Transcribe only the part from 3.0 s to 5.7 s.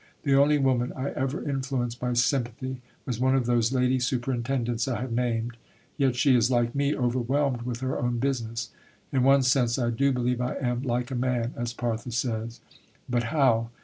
was one of those Lady Superintendents I have named.